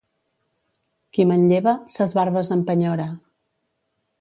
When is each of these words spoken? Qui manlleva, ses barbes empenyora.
Qui 1.17 1.27
manlleva, 1.31 1.75
ses 1.97 2.15
barbes 2.21 2.53
empenyora. 2.57 3.07